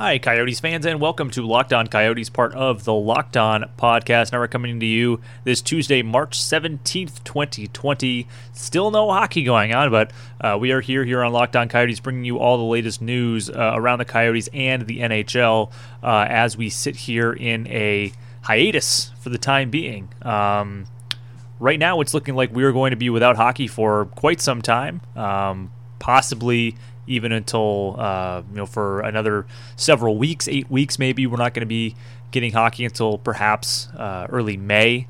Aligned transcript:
Hi, 0.00 0.18
Coyotes 0.18 0.60
fans, 0.60 0.86
and 0.86 1.00
welcome 1.00 1.28
to 1.30 1.44
Locked 1.44 1.72
On 1.72 1.88
Coyotes, 1.88 2.30
part 2.30 2.54
of 2.54 2.84
the 2.84 2.94
Locked 2.94 3.36
On 3.36 3.68
podcast. 3.76 4.30
Now 4.30 4.38
we're 4.38 4.46
coming 4.46 4.78
to 4.78 4.86
you 4.86 5.20
this 5.42 5.60
Tuesday, 5.60 6.02
March 6.02 6.38
17th, 6.38 7.24
2020. 7.24 8.28
Still 8.52 8.92
no 8.92 9.10
hockey 9.10 9.42
going 9.42 9.74
on, 9.74 9.90
but 9.90 10.12
uh, 10.40 10.56
we 10.56 10.70
are 10.70 10.80
here 10.80 11.04
here 11.04 11.24
on 11.24 11.32
Locked 11.32 11.56
On 11.56 11.68
Coyotes, 11.68 11.98
bringing 11.98 12.24
you 12.24 12.38
all 12.38 12.58
the 12.58 12.62
latest 12.62 13.02
news 13.02 13.50
uh, 13.50 13.72
around 13.74 13.98
the 13.98 14.04
Coyotes 14.04 14.48
and 14.52 14.86
the 14.86 15.00
NHL 15.00 15.72
uh, 16.04 16.26
as 16.28 16.56
we 16.56 16.70
sit 16.70 16.94
here 16.94 17.32
in 17.32 17.66
a 17.66 18.12
hiatus 18.42 19.10
for 19.18 19.30
the 19.30 19.38
time 19.38 19.68
being. 19.68 20.10
Um, 20.22 20.86
right 21.58 21.80
now, 21.80 22.00
it's 22.02 22.14
looking 22.14 22.36
like 22.36 22.52
we're 22.52 22.70
going 22.70 22.92
to 22.92 22.96
be 22.96 23.10
without 23.10 23.34
hockey 23.34 23.66
for 23.66 24.04
quite 24.04 24.40
some 24.40 24.62
time, 24.62 25.00
um, 25.16 25.72
possibly 25.98 26.76
even 27.08 27.32
until 27.32 27.96
uh, 27.98 28.42
you 28.50 28.56
know 28.56 28.66
for 28.66 29.00
another 29.00 29.46
several 29.76 30.16
weeks, 30.16 30.48
eight 30.48 30.70
weeks 30.70 30.98
maybe. 30.98 31.26
We're 31.26 31.36
not 31.36 31.54
going 31.54 31.62
to 31.62 31.66
be 31.66 31.96
getting 32.30 32.52
hockey 32.52 32.84
until 32.84 33.18
perhaps 33.18 33.88
uh, 33.96 34.26
early 34.30 34.56
May, 34.56 35.06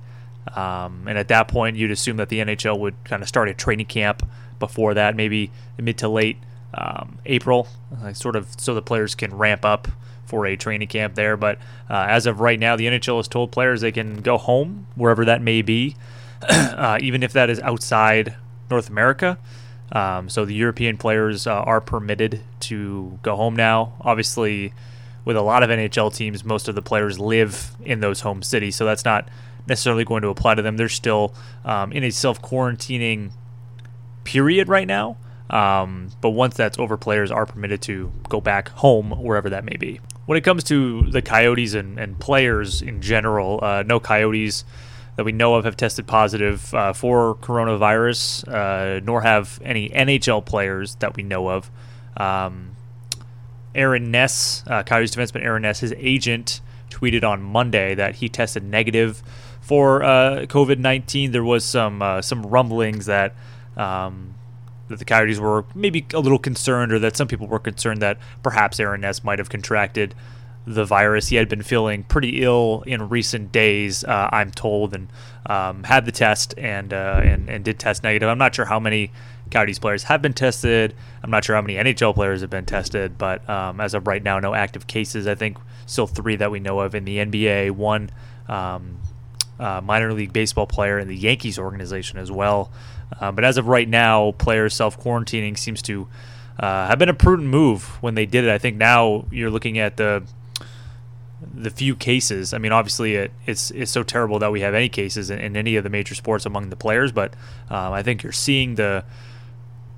um, 0.55 1.07
and 1.07 1.19
at 1.19 1.29
that 1.29 1.49
point, 1.49 1.77
you'd 1.77 1.91
assume 1.91 2.17
that 2.19 2.29
the 2.29 2.39
NHL 2.39 2.79
would 2.79 2.95
kind 3.05 3.23
of 3.23 3.29
start 3.29 3.49
a 3.49 3.55
training 3.55 3.87
camp 3.87 4.29
before 4.59 4.95
that, 4.95 5.15
maybe 5.15 5.51
mid 5.79 5.99
to 5.99 6.09
late 6.09 6.39
um, 6.75 7.19
April, 7.27 7.69
uh, 8.03 8.13
sort 8.13 8.37
of 8.37 8.49
so 8.59 8.75
the 8.75 8.83
players 8.83 9.15
can 9.15 9.35
ramp 9.37 9.65
up 9.65 9.89
for 10.27 10.47
a 10.47 10.57
training 10.57 10.89
camp 10.89 11.15
there. 11.15 11.37
But 11.37 11.59
uh, 11.89 12.07
as 12.09 12.27
of 12.27 12.41
right 12.41 12.59
now, 12.59 12.77
the 12.77 12.87
NHL 12.87 13.17
has 13.17 13.29
told 13.29 13.51
players 13.51 13.81
they 13.81 13.93
can 13.93 14.21
go 14.21 14.39
home 14.39 14.87
wherever 14.95 15.25
that 15.25 15.43
may 15.43 15.63
be, 15.63 15.97
uh, 16.49 16.99
even 17.01 17.23
if 17.23 17.33
that 17.33 17.51
is 17.51 17.61
outside 17.61 18.37
North 18.71 18.89
America. 18.89 19.39
Um, 19.93 20.29
so 20.29 20.45
the 20.45 20.55
European 20.55 20.97
players 20.97 21.47
uh, 21.47 21.55
are 21.55 21.81
permitted 21.81 22.43
to 22.61 23.19
go 23.23 23.37
home 23.37 23.57
now. 23.57 23.95
Obviously, 24.01 24.73
with 25.25 25.37
a 25.37 25.43
lot 25.43 25.63
of 25.63 25.71
NHL 25.71 26.15
teams, 26.15 26.45
most 26.45 26.69
of 26.69 26.75
the 26.75 26.83
players 26.83 27.19
live 27.19 27.73
in 27.85 28.01
those 28.01 28.21
home 28.21 28.43
cities, 28.43 28.77
so 28.77 28.85
that's 28.85 29.05
not 29.05 29.29
necessarily 29.67 30.05
going 30.05 30.23
to 30.23 30.29
apply 30.29 30.55
to 30.55 30.63
them. 30.63 30.77
They're 30.77 30.89
still 30.89 31.35
um, 31.65 31.93
in 31.93 32.05
a 32.05 32.11
self 32.11 32.41
quarantining 32.43 33.33
period 34.25 34.69
right 34.69 34.87
now. 34.87 35.17
Um, 35.51 36.11
but 36.21 36.31
once 36.31 36.57
that's 36.57 36.79
over, 36.79 36.97
players 36.97 37.31
are 37.31 37.47
permitted 37.47 37.81
to 37.83 38.13
go 38.29 38.41
back 38.41 38.69
home 38.71 39.11
wherever 39.11 39.49
that 39.51 39.65
may 39.65 39.77
be. 39.77 40.01
When 40.27 40.37
it 40.37 40.43
comes 40.43 40.63
to 40.65 41.11
the 41.11 41.23
Coyotes 41.23 41.73
and, 41.73 41.99
and 41.99 42.19
players 42.19 42.83
in 42.83 43.01
general, 43.01 43.61
uh, 43.63 43.83
no 43.87 43.99
Coyotes 43.99 44.65
that 45.19 45.25
we 45.25 45.33
know 45.33 45.57
of 45.57 45.65
have 45.65 45.77
tested 45.77 46.07
positive 46.07 46.73
uh, 46.73 46.93
for 46.93 47.35
coronavirus, 47.35 48.47
uh, 48.47 49.01
nor 49.03 49.23
have 49.23 49.59
any 49.65 49.89
NHL 49.89 50.47
players 50.47 50.95
that 51.01 51.17
we 51.17 51.25
know 51.25 51.51
of. 51.51 51.73
Um, 52.17 52.77
Aaron 53.75 54.13
Ness, 54.13 54.63
uh, 54.69 54.85
Coyotes 54.85 55.17
defenseman 55.17 55.43
Aaron 55.45 55.63
Ness, 55.63 55.81
his 55.81 55.93
agent 55.97 56.61
tweeted 56.89 57.25
on 57.25 57.43
Monday 57.43 57.97
that 57.97 58.15
he 58.15 58.29
tested 58.29 58.63
negative 58.63 59.21
for 59.61 60.05
uh, 60.05 60.47
COVID 60.47 60.79
nineteen. 60.79 61.33
There 61.33 61.43
was 61.43 61.65
some 61.65 62.01
uh, 62.01 62.23
some 62.23 62.47
rumblings 62.47 63.07
that. 63.07 63.35
Um, 63.77 64.37
that 64.87 64.99
the 64.99 65.05
Coyotes 65.05 65.39
were 65.39 65.67
maybe 65.75 66.07
a 66.15 66.19
little 66.19 66.39
concerned, 66.39 66.93
or 66.93 66.99
that 67.01 67.15
some 67.15 67.29
people 67.29 67.47
were 67.47 67.59
concerned 67.59 68.01
that 68.01 68.17
perhaps 68.43 68.81
Aaron 68.81 69.03
Ness 69.03 69.23
might 69.23 69.39
have 69.39 69.51
contracted 69.51 70.15
the 70.67 70.85
virus. 70.85 71.29
He 71.29 71.37
had 71.37 71.49
been 71.49 71.63
feeling 71.63 72.05
pretty 72.05 72.43
ill 72.43 72.83
in 72.87 73.09
recent 73.09 73.53
days, 73.53 74.05
uh, 74.05 74.29
I'm 74.31 74.51
told, 74.51 74.95
and 74.95 75.09
um, 75.47 75.85
had 75.85 76.05
the 76.05 76.13
test 76.13 76.55
and, 76.59 76.93
uh, 76.93 77.21
and 77.23 77.49
and 77.49 77.65
did 77.65 77.79
test 77.79 78.03
negative. 78.03 78.29
I'm 78.29 78.39
not 78.39 78.55
sure 78.55 78.67
how 78.67 78.79
many 78.79 79.11
Coyotes 79.51 79.79
players 79.79 80.05
have 80.05 80.21
been 80.21 80.35
tested. 80.35 80.95
I'm 81.23 81.31
not 81.31 81.45
sure 81.45 81.57
how 81.57 81.63
many 81.63 81.75
NHL 81.75 82.15
players 82.15 82.43
have 82.43 82.51
been 82.51 82.67
tested, 82.67 83.17
but 83.19 83.49
um, 83.49 83.81
as 83.81 83.95
of 83.95 84.07
right 84.07 84.23
now, 84.23 84.39
no 84.41 84.55
active 84.55 84.87
cases. 84.87 85.27
I 85.27 85.35
think 85.35 85.59
still 85.87 86.07
three 86.07 86.37
that 86.37 86.51
we 86.51 86.61
know 86.61 86.81
of 86.81 86.95
in 86.95 87.05
the 87.05 87.19
NBA. 87.19 87.71
One 87.73 88.11
um, 88.49 88.99
uh, 89.59 89.81
minor 89.81 90.13
league 90.13 90.33
baseball 90.33 90.67
player 90.67 90.99
in 90.99 91.09
the 91.09 91.17
Yankees 91.17 91.59
organization 91.59 92.19
as 92.19 92.31
well. 92.31 92.71
Uh, 93.21 93.33
but 93.33 93.45
as 93.45 93.57
of 93.57 93.67
right 93.67 93.89
now, 93.89 94.33
players 94.33 94.75
self 94.75 95.01
quarantining 95.01 95.59
seems 95.59 95.83
to 95.83 96.09
uh, 96.61 96.89
have 96.89 96.99
been 96.99 97.09
a 97.09 97.15
prudent 97.15 97.49
move 97.49 98.03
when 98.03 98.15
they 98.15 98.27
did 98.27 98.45
it. 98.45 98.51
I 98.51 98.59
think 98.59 98.77
now 98.77 99.27
you're 99.31 99.51
looking 99.51 99.79
at 99.79 99.97
the 99.97 100.25
the 101.63 101.71
few 101.71 101.95
cases. 101.97 102.55
I 102.55 102.59
mean, 102.59 102.73
obviously, 102.73 103.17
it, 103.17 103.33
it's 103.47 103.71
it's 103.71 103.91
so 103.91 104.03
terrible 104.03 104.39
that 104.39 104.53
we 104.53 104.61
have 104.61 104.75
any 104.75 104.89
cases 104.89 105.31
in, 105.31 105.39
in 105.39 105.57
any 105.57 105.77
of 105.77 105.85
the 105.85 105.91
major 105.91 106.15
sports 106.15 106.47
among 106.47 106.71
the 106.71 106.77
players. 106.77 107.13
But 107.13 107.35
um, 107.71 107.93
I 107.93 108.03
think 108.03 108.23
you're 108.23 108.33
seeing 108.33 108.77
the 108.77 109.05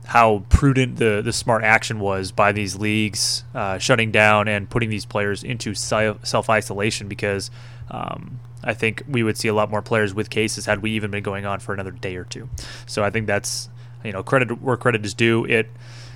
how 0.06 0.44
prudent 0.48 0.96
the 0.96 1.22
the 1.22 1.32
smart 1.32 1.62
action 1.62 2.00
was 2.00 2.32
by 2.32 2.52
these 2.52 2.76
leagues 2.76 3.44
uh, 3.54 3.78
shutting 3.78 4.10
down 4.10 4.48
and 4.48 4.68
putting 4.68 4.90
these 4.90 5.04
players 5.06 5.44
into 5.44 5.74
self 5.74 6.50
isolation 6.50 7.08
because. 7.08 7.50
Um, 7.90 8.40
I 8.62 8.74
think 8.74 9.02
we 9.08 9.22
would 9.22 9.38
see 9.38 9.48
a 9.48 9.54
lot 9.54 9.70
more 9.70 9.80
players 9.80 10.12
with 10.14 10.28
cases 10.28 10.66
had 10.66 10.82
we 10.82 10.90
even 10.90 11.10
been 11.10 11.22
going 11.22 11.46
on 11.46 11.60
for 11.60 11.72
another 11.72 11.90
day 11.90 12.16
or 12.16 12.24
two. 12.24 12.50
So 12.84 13.02
I 13.02 13.08
think 13.08 13.26
that's 13.26 13.70
you 14.04 14.12
know 14.12 14.22
credit 14.22 14.60
where 14.60 14.76
credit 14.76 15.04
is 15.04 15.14
due. 15.14 15.46
It 15.46 15.70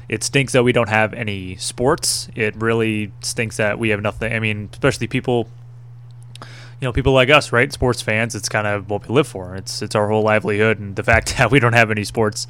it 0.09 0.23
stinks 0.23 0.53
that 0.53 0.65
we 0.65 0.73
don't 0.73 0.89
have 0.89 1.15
any 1.15 1.57
sports. 1.57 2.29
It 2.35 2.57
really 2.57 3.13
stinks 3.21 3.57
that 3.57 3.79
we 3.79 3.91
have 3.91 4.03
nothing. 4.03 4.33
I 4.33 4.39
mean, 4.39 4.69
especially 4.73 5.07
people, 5.07 5.49
you 6.41 6.87
know, 6.89 6.93
people 6.93 7.13
like 7.13 7.31
us, 7.31 7.53
right? 7.53 7.73
Sports 7.73 8.03
fans. 8.03 8.35
It's 8.35 8.49
kind 8.49 8.67
of 8.67 8.91
what 8.91 9.09
we 9.09 9.15
live 9.15 9.27
for. 9.27 9.57
It's 9.57 9.83
it's 9.83 9.95
our 9.95 10.09
whole 10.09 10.23
livelihood, 10.23 10.79
and 10.79 10.97
the 10.97 11.03
fact 11.13 11.37
that 11.39 11.51
we 11.51 11.61
don't 11.61 11.73
have 11.73 11.91
any 11.91 12.05
sports 12.05 12.47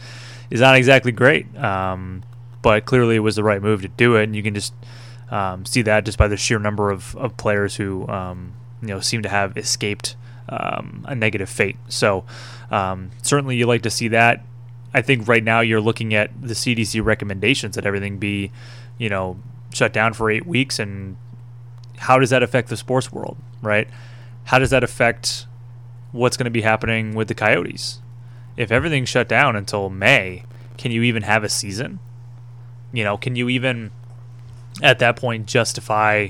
is 0.51 0.61
not 0.61 0.75
exactly 0.77 1.13
great. 1.13 1.55
Um, 1.57 2.25
but 2.63 2.87
clearly, 2.87 3.17
it 3.17 3.21
was 3.21 3.37
the 3.37 3.45
right 3.45 3.63
move 3.63 3.83
to 3.83 3.89
do 3.89 4.17
it, 4.17 4.25
and 4.25 4.35
you 4.35 4.43
can 4.43 4.55
just 4.55 4.73
um, 5.31 5.65
see 5.67 5.83
that 5.83 6.05
just 6.05 6.19
by 6.19 6.29
the 6.29 6.37
sheer 6.37 6.59
number 6.59 6.91
of, 6.91 7.15
of 7.17 7.37
players 7.37 7.77
who 7.77 8.09
um, 8.09 8.55
you 8.83 8.89
know 8.89 9.01
seem 9.01 9.23
to 9.23 9.29
have 9.29 9.57
escaped 9.57 10.17
um, 10.49 11.05
a 11.09 11.15
negative 11.15 11.49
fate. 11.49 11.77
So 11.89 12.25
um, 12.71 13.11
certainly, 13.23 13.57
you 13.57 13.67
like 13.67 13.83
to 13.83 13.91
see 13.91 14.09
that 14.09 14.45
I 14.95 15.03
think 15.03 15.27
right 15.27 15.43
now 15.43 15.61
you're 15.61 15.81
looking 15.81 16.15
at 16.15 16.31
the 16.41 16.55
CDC 16.55 17.05
recommendations 17.05 17.75
that 17.75 17.85
everything 17.85 18.19
be, 18.19 18.53
you 18.97 19.09
know, 19.09 19.39
shut 19.73 19.93
down 19.93 20.15
for 20.15 20.31
eight 20.31 20.47
weeks, 20.47 20.79
and 20.79 21.17
how 21.99 22.19
does 22.19 22.31
that 22.31 22.43
affect 22.43 22.69
the 22.69 22.77
sports 22.77 23.11
world, 23.11 23.37
right? 23.61 23.89
How 24.45 24.59
does 24.59 24.71
that 24.71 24.85
affect 24.85 25.47
what's 26.13 26.37
going 26.37 26.45
to 26.45 26.51
be 26.51 26.63
happening 26.63 27.15
with 27.15 27.27
the 27.27 27.35
Coyotes? 27.35 28.01
If 28.57 28.71
everything's 28.71 29.09
shut 29.09 29.29
down 29.29 29.57
until 29.57 29.91
May, 29.91 30.45
can 30.79 30.93
you 30.93 31.03
even 31.03 31.25
have 31.25 31.43
a 31.43 31.49
season? 31.49 31.99
You 32.93 33.03
know, 33.03 33.17
can 33.17 33.35
you 33.35 33.49
even 33.49 33.91
at 34.81 35.01
that 35.01 35.17
point 35.17 35.47
justify 35.47 36.29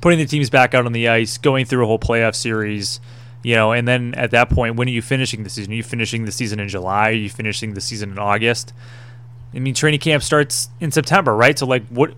putting 0.00 0.20
the 0.20 0.26
teams 0.26 0.50
back 0.50 0.72
out 0.72 0.86
on 0.86 0.92
the 0.92 1.08
ice, 1.08 1.36
going 1.36 1.64
through 1.64 1.82
a 1.82 1.86
whole 1.86 1.98
playoff 1.98 2.36
series? 2.36 3.00
You 3.44 3.54
know, 3.54 3.72
and 3.72 3.86
then 3.86 4.14
at 4.14 4.30
that 4.30 4.48
point, 4.48 4.76
when 4.76 4.88
are 4.88 4.90
you 4.90 5.02
finishing 5.02 5.44
the 5.44 5.50
season? 5.50 5.72
Are 5.72 5.76
you 5.76 5.82
finishing 5.82 6.24
the 6.24 6.32
season 6.32 6.58
in 6.58 6.68
July? 6.68 7.10
Are 7.10 7.12
you 7.12 7.28
finishing 7.28 7.74
the 7.74 7.80
season 7.80 8.10
in 8.10 8.18
August? 8.18 8.72
I 9.54 9.58
mean, 9.58 9.74
training 9.74 10.00
camp 10.00 10.22
starts 10.22 10.70
in 10.80 10.90
September, 10.90 11.36
right? 11.36 11.56
So, 11.56 11.66
like, 11.66 11.86
what 11.88 12.14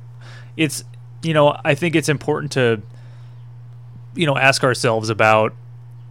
it's, 0.56 0.84
you 1.22 1.34
know, 1.34 1.60
I 1.64 1.74
think 1.74 1.96
it's 1.96 2.08
important 2.08 2.52
to, 2.52 2.80
you 4.14 4.24
know, 4.24 4.36
ask 4.36 4.62
ourselves 4.62 5.10
about 5.10 5.52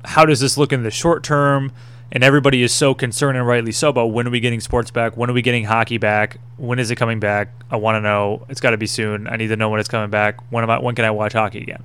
how 0.03 0.25
does 0.25 0.41
this 0.41 0.57
look 0.57 0.73
in 0.73 0.83
the 0.83 0.91
short 0.91 1.23
term? 1.23 1.71
And 2.11 2.23
everybody 2.23 2.61
is 2.61 2.71
so 2.71 2.93
concerned, 2.93 3.37
and 3.37 3.47
rightly 3.47 3.71
so, 3.71 3.89
about 3.89 4.07
when 4.07 4.27
are 4.27 4.29
we 4.29 4.39
getting 4.39 4.59
sports 4.59 4.91
back? 4.91 5.17
When 5.17 5.29
are 5.29 5.33
we 5.33 5.41
getting 5.41 5.63
hockey 5.63 5.97
back? 5.97 6.39
When 6.57 6.77
is 6.77 6.91
it 6.91 6.97
coming 6.97 7.19
back? 7.19 7.49
I 7.71 7.77
want 7.77 7.95
to 7.95 8.01
know. 8.01 8.45
It's 8.47 8.61
got 8.61 8.71
to 8.71 8.77
be 8.77 8.85
soon. 8.85 9.27
I 9.27 9.37
need 9.37 9.47
to 9.47 9.55
know 9.55 9.69
when 9.69 9.79
it's 9.79 9.89
coming 9.89 10.09
back. 10.09 10.39
When 10.51 10.63
am 10.63 10.69
I? 10.69 10.79
When 10.79 10.93
can 10.93 11.05
I 11.05 11.11
watch 11.11 11.33
hockey 11.33 11.61
again? 11.61 11.83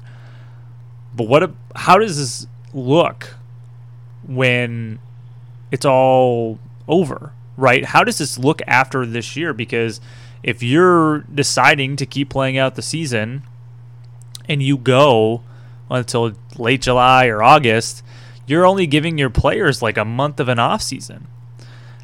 But 1.14 1.28
what? 1.28 1.50
How 1.74 1.98
does 1.98 2.18
this 2.18 2.46
look 2.72 3.36
when 4.26 4.98
it's 5.70 5.84
all 5.84 6.58
over, 6.88 7.32
right? 7.56 7.84
How 7.84 8.04
does 8.04 8.18
this 8.18 8.38
look 8.38 8.60
after 8.66 9.06
this 9.06 9.36
year? 9.36 9.52
Because 9.52 10.00
if 10.42 10.62
you're 10.62 11.20
deciding 11.20 11.96
to 11.96 12.06
keep 12.06 12.30
playing 12.30 12.58
out 12.58 12.74
the 12.74 12.82
season 12.82 13.42
and 14.48 14.62
you 14.62 14.76
go 14.76 15.42
until 15.90 16.32
late 16.56 16.82
July 16.82 17.26
or 17.26 17.42
August, 17.42 18.02
you're 18.46 18.66
only 18.66 18.86
giving 18.86 19.18
your 19.18 19.30
players 19.30 19.82
like 19.82 19.96
a 19.96 20.04
month 20.04 20.40
of 20.40 20.48
an 20.48 20.58
off 20.58 20.82
season. 20.82 21.26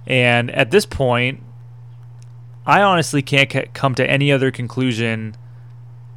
And 0.06 0.50
at 0.52 0.70
this 0.70 0.86
point, 0.86 1.42
I 2.64 2.82
honestly 2.82 3.22
can't 3.22 3.72
come 3.74 3.94
to 3.94 4.08
any 4.08 4.30
other 4.30 4.50
conclusion 4.50 5.36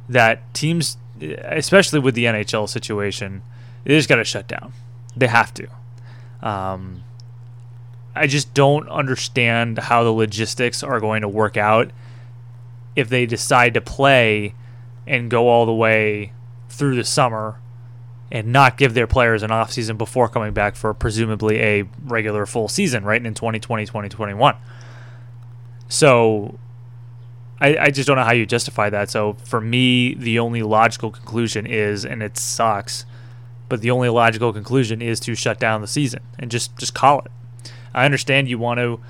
that 0.08 0.52
teams, 0.52 0.96
especially 1.20 2.00
with 2.00 2.14
the 2.14 2.24
NHL 2.24 2.68
situation, 2.68 3.42
they 3.84 3.96
just 3.96 4.08
got 4.08 4.16
to 4.16 4.24
shut 4.24 4.46
down. 4.46 4.72
They 5.16 5.26
have 5.26 5.52
to. 5.54 5.68
Um, 6.42 7.02
I 8.14 8.26
just 8.26 8.54
don't 8.54 8.88
understand 8.88 9.78
how 9.78 10.04
the 10.04 10.10
logistics 10.10 10.82
are 10.82 11.00
going 11.00 11.22
to 11.22 11.28
work 11.28 11.56
out 11.56 11.90
if 12.96 13.08
they 13.08 13.26
decide 13.26 13.74
to 13.74 13.80
play 13.80 14.54
and 15.06 15.30
go 15.30 15.48
all 15.48 15.66
the 15.66 15.74
way 15.74 16.32
through 16.68 16.96
the 16.96 17.04
summer 17.04 17.60
and 18.32 18.52
not 18.52 18.76
give 18.76 18.94
their 18.94 19.06
players 19.06 19.42
an 19.42 19.50
off 19.50 19.72
season 19.72 19.96
before 19.96 20.28
coming 20.28 20.52
back 20.52 20.76
for 20.76 20.94
presumably 20.94 21.58
a 21.60 21.82
regular 22.04 22.46
full 22.46 22.68
season, 22.68 23.04
right, 23.04 23.24
in 23.24 23.34
2020, 23.34 23.86
2021. 23.86 24.56
So 25.88 26.58
I, 27.60 27.76
I 27.76 27.90
just 27.90 28.06
don't 28.06 28.16
know 28.16 28.24
how 28.24 28.32
you 28.32 28.46
justify 28.46 28.88
that. 28.90 29.10
So 29.10 29.34
for 29.44 29.60
me, 29.60 30.14
the 30.14 30.38
only 30.38 30.62
logical 30.62 31.10
conclusion 31.10 31.66
is, 31.66 32.04
and 32.04 32.22
it 32.22 32.36
sucks, 32.38 33.04
but 33.70 33.80
the 33.80 33.90
only 33.90 34.10
logical 34.10 34.52
conclusion 34.52 35.00
is 35.00 35.18
to 35.20 35.34
shut 35.34 35.58
down 35.58 35.80
the 35.80 35.86
season 35.86 36.20
and 36.38 36.50
just 36.50 36.76
just 36.76 36.92
call 36.92 37.20
it. 37.20 37.30
I 37.94 38.04
understand 38.04 38.48
you 38.48 38.58
want 38.58 38.78
to 38.80 39.00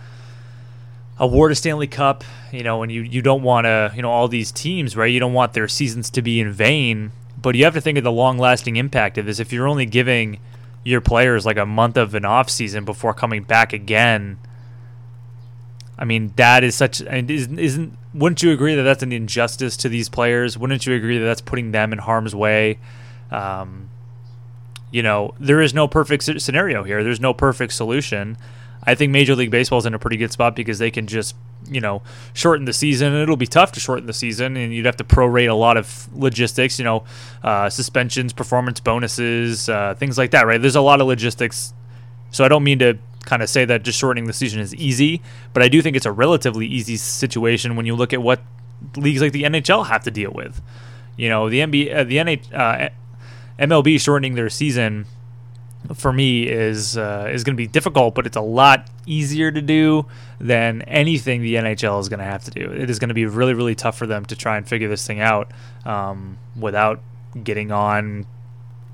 award 1.19 1.51
a 1.51 1.55
Stanley 1.55 1.89
Cup, 1.89 2.23
you 2.53 2.63
know, 2.63 2.83
and 2.83 2.93
you 2.93 3.03
you 3.03 3.23
don't 3.23 3.43
want 3.43 3.65
to, 3.65 3.93
you 3.97 4.03
know, 4.03 4.11
all 4.11 4.29
these 4.29 4.53
teams, 4.53 4.97
right? 4.97 5.07
You 5.07 5.19
don't 5.19 5.33
want 5.33 5.55
their 5.55 5.67
seasons 5.67 6.11
to 6.11 6.23
be 6.23 6.39
in 6.41 6.53
vain, 6.53 7.11
but 7.41 7.57
you 7.57 7.65
have 7.65 7.75
to 7.75 7.81
think 7.81 7.99
of 7.99 8.05
the 8.05 8.13
long-lasting 8.13 8.77
impact 8.77 9.19
of 9.19 9.27
this. 9.27 9.41
If 9.41 9.53
you're 9.53 9.67
only 9.67 9.87
giving 9.87 10.39
your 10.85 11.01
players 11.01 11.45
like 11.45 11.59
a 11.59 11.67
month 11.67 11.97
of 11.97 12.15
an 12.15 12.25
off 12.25 12.49
season 12.49 12.85
before 12.85 13.13
coming 13.13 13.43
back 13.43 13.73
again, 13.73 14.39
I 15.99 16.05
mean, 16.05 16.33
that 16.37 16.65
is 16.65 16.75
such 16.75 17.01
isn't, 17.01 17.59
isn't 17.59 17.99
wouldn't 18.13 18.43
you 18.43 18.53
agree 18.53 18.75
that 18.75 18.83
that's 18.83 19.03
an 19.03 19.13
injustice 19.13 19.77
to 19.79 19.89
these 19.89 20.09
players? 20.09 20.59
Wouldn't 20.59 20.87
you 20.87 20.95
agree 20.95 21.19
that 21.19 21.25
that's 21.25 21.41
putting 21.41 21.73
them 21.73 21.93
in 21.93 21.99
harm's 21.99 22.35
way? 22.35 22.79
Um, 23.31 23.91
you 24.91 25.03
know, 25.03 25.35
there 25.39 25.61
is 25.61 25.73
no 25.73 25.89
perfect 25.89 26.25
scenario 26.41 26.83
here. 26.83 27.03
There's 27.05 27.21
no 27.21 27.33
perfect 27.33 27.73
solution. 27.73 28.37
I 28.83 28.95
think 28.95 29.13
Major 29.13 29.37
League 29.37 29.51
Baseball 29.51 29.79
is 29.79 29.87
in 29.87 29.95
a 29.95 29.99
pretty 29.99 30.17
good 30.17 30.33
spot 30.33 30.57
because 30.57 30.79
they 30.79 30.91
can 30.91 31.07
just, 31.07 31.37
you 31.69 31.81
know, 31.81 32.03
shorten 32.33 32.65
the 32.65 32.73
season. 32.73 33.15
It'll 33.15 33.37
be 33.37 33.47
tough 33.47 33.73
to 33.73 33.81
shorten 33.81 34.07
the 34.07 34.13
season, 34.13 34.57
and 34.57 34.75
you'd 34.75 34.87
have 34.87 34.97
to 34.97 35.05
prorate 35.05 35.51
a 35.51 35.55
lot 35.55 35.77
of 35.77 36.09
logistics, 36.15 36.79
you 36.79 36.85
know, 36.85 37.05
uh, 37.43 37.69
suspensions, 37.69 38.33
performance 38.33 38.81
bonuses, 38.81 39.69
uh, 39.69 39.95
things 39.95 40.17
like 40.17 40.31
that, 40.31 40.47
right? 40.47 40.61
There's 40.61 40.77
a 40.77 40.81
lot 40.81 41.01
of 41.01 41.07
logistics. 41.07 41.75
So 42.31 42.45
I 42.45 42.49
don't 42.49 42.65
mean 42.65 42.79
to 42.79 42.99
kind 43.25 43.43
of 43.43 43.51
say 43.51 43.65
that 43.67 43.83
just 43.83 43.99
shortening 43.99 44.27
the 44.27 44.33
season 44.33 44.61
is 44.61 44.75
easy, 44.75 45.21
but 45.53 45.63
I 45.63 45.69
do 45.69 45.83
think 45.83 45.97
it's 45.97 46.07
a 46.07 46.13
relatively 46.13 46.67
easy 46.67 46.97
situation 46.97 47.77
when 47.77 47.85
you 47.85 47.95
look 47.95 48.13
at 48.13 48.23
what 48.23 48.41
leagues 48.97 49.21
like 49.21 49.33
the 49.33 49.43
NHL 49.43 49.87
have 49.87 50.05
to 50.05 50.11
deal 50.11 50.33
with. 50.33 50.63
You 51.17 51.29
know, 51.29 51.51
the 51.51 51.61
NBA, 51.61 51.95
uh, 51.95 52.05
the 52.05 52.17
NH, 52.17 52.53
uh, 52.55 52.89
MLB 53.61 54.01
shortening 54.01 54.35
their 54.35 54.49
season 54.49 55.07
for 55.95 56.13
me 56.13 56.47
is 56.47 56.97
uh, 56.97 57.29
is 57.33 57.45
going 57.45 57.55
to 57.55 57.61
be 57.61 57.67
difficult, 57.67 58.15
but 58.15 58.27
it's 58.27 58.37
a 58.37 58.43
lot 58.43 58.89
easier 59.07 59.51
to 59.51 59.61
do 59.61 60.07
than 60.39 60.83
anything 60.83 61.43
the 61.43 61.55
NHL 61.55 62.01
is 62.01 62.09
going 62.09 62.19
to 62.19 62.25
have 62.25 62.45
to 62.45 62.51
do. 62.51 62.71
It 62.71 62.91
is 62.91 62.99
going 62.99 63.09
to 63.09 63.15
be 63.15 63.27
really 63.27 63.55
really 63.55 63.75
tough 63.75 63.97
for 63.97 64.07
them 64.07 64.25
to 64.27 64.37
try 64.37 64.57
and 64.57 64.69
figure 64.69 64.89
this 64.89 65.07
thing 65.07 65.21
out 65.21 65.51
um, 65.85 66.39
without 66.59 67.01
getting 67.43 67.71
on, 67.71 68.27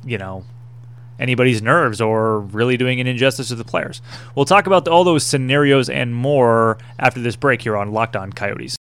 you 0.04 0.18
know, 0.18 0.44
anybody's 1.18 1.62
nerves 1.62 2.00
or 2.00 2.40
really 2.40 2.76
doing 2.76 3.00
an 3.00 3.06
injustice 3.06 3.48
to 3.48 3.54
the 3.54 3.64
players. 3.64 4.00
We'll 4.34 4.44
talk 4.44 4.66
about 4.66 4.88
all 4.88 5.04
those 5.04 5.24
scenarios 5.24 5.88
and 5.88 6.14
more 6.14 6.78
after 6.98 7.20
this 7.20 7.36
break 7.36 7.62
here 7.62 7.76
on 7.76 7.92
Locked 7.92 8.16
On 8.16 8.32
Coyotes. 8.32 8.76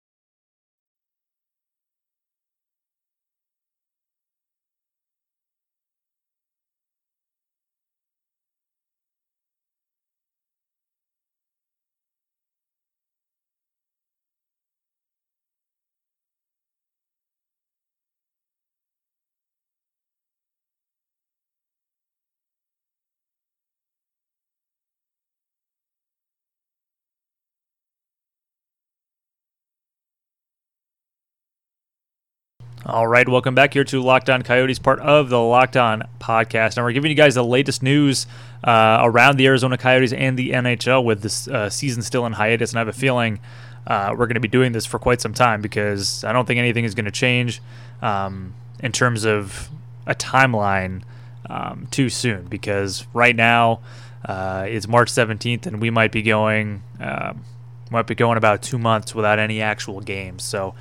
All 32.83 33.07
right, 33.07 33.30
welcome 33.30 33.54
back 33.54 33.75
here 33.75 33.83
to 33.83 34.01
Locked 34.01 34.28
On 34.28 34.42
Coyotes, 34.42 34.80
part 34.80 35.00
of 35.01 35.30
the 35.30 35.39
Locked 35.39 35.78
On 35.78 36.01
podcast. 36.19 36.78
And 36.78 36.83
we're 36.83 36.94
giving 36.94 37.12
you 37.12 37.16
guys 37.16 37.36
the 37.36 37.44
latest 37.44 37.83
news 37.83 38.25
uh, 38.63 39.01
around 39.04 39.38
the 39.38 39.45
Arizona 39.45 39.78
Coyotes 39.78 40.12
and 40.12 40.36
the 40.36 40.50
NHL 40.50 41.04
with 41.04 41.22
this 41.22 41.48
uh, 41.48 41.69
season 41.69 42.01
still 42.01 42.25
in 42.25 42.33
hiatus. 42.33 42.72
And 42.72 42.80
I 42.80 42.81
have 42.81 42.88
a 42.88 42.94
feeling 42.94 43.39
uh, 43.86 44.16
we're 44.18 44.25
going 44.25 44.33
to 44.33 44.39
be 44.39 44.48
doing 44.48 44.72
this 44.72 44.88
for 44.88 44.98
quite 44.98 45.22
some 45.22 45.31
time 45.31 45.62
because 45.62 46.24
I 46.24 46.33
don't 46.33 46.48
think 46.48 46.57
anything 46.57 46.83
is 46.83 46.95
going 46.95 47.06
to 47.06 47.12
change 47.12 47.62
um, 48.01 48.56
in 48.80 48.92
terms 48.92 49.25
of 49.25 49.69
a 50.07 50.16
timeline 50.16 51.04
um, 51.51 51.88
too 51.92 52.10
soon. 52.10 52.45
Because 52.45 53.06
right 53.13 53.36
now 53.36 53.81
uh, 54.25 54.66
it's 54.68 54.88
March 54.88 55.12
17th, 55.12 55.68
and 55.68 55.80
we 55.80 55.92
might 55.92 56.12
be 56.12 56.24
going 56.24 56.81
um, 57.00 57.45
might 57.92 58.07
be 58.07 58.16
going 58.16 58.39
about 58.39 58.63
two 58.63 58.80
months 58.80 59.13
without 59.13 59.38
any 59.38 59.62
actual 59.62 60.01
games. 60.01 60.42
So 60.44 60.74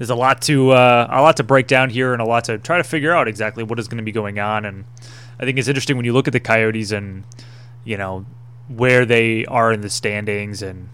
there's 0.00 0.08
a 0.08 0.14
lot 0.14 0.40
to 0.40 0.70
uh, 0.70 1.06
a 1.10 1.20
lot 1.20 1.36
to 1.36 1.42
break 1.42 1.66
down 1.66 1.90
here 1.90 2.14
and 2.14 2.22
a 2.22 2.24
lot 2.24 2.44
to 2.44 2.56
try 2.56 2.78
to 2.78 2.84
figure 2.84 3.12
out 3.12 3.28
exactly 3.28 3.62
what 3.62 3.78
is 3.78 3.86
going 3.86 3.98
to 3.98 4.02
be 4.02 4.12
going 4.12 4.38
on. 4.38 4.64
And 4.64 4.86
I 5.38 5.44
think 5.44 5.58
it's 5.58 5.68
interesting 5.68 5.96
when 5.96 6.06
you 6.06 6.14
look 6.14 6.26
at 6.26 6.32
the 6.32 6.40
Coyotes 6.40 6.90
and 6.90 7.24
you 7.84 7.98
know 7.98 8.24
where 8.66 9.04
they 9.04 9.44
are 9.44 9.70
in 9.70 9.82
the 9.82 9.90
standings 9.90 10.62
and 10.62 10.88